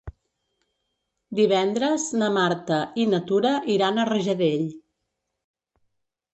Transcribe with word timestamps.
Divendres 1.39 2.07
na 2.23 2.31
Marta 2.39 2.81
i 3.03 3.07
na 3.13 3.21
Tura 3.29 3.53
iran 3.77 3.99
a 3.99 4.09
Rajadell. 4.13 4.67